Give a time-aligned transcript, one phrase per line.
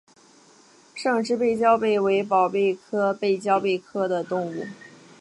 [0.95, 4.65] 胜枝背焦贝为宝贝科背焦贝属的动物。